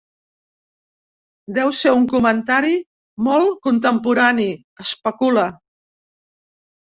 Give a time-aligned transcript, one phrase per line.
[1.57, 2.71] Deu ser un comentari
[3.27, 4.47] molt contemporani,
[4.85, 5.45] especula.